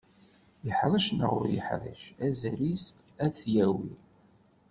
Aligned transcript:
Yeḥrec 0.67 1.07
neɣ 1.17 1.31
ur 1.39 1.47
yeḥric, 1.55 2.03
azal-is 2.25 2.85
ad 3.23 3.31
t-yawi. 3.37 3.93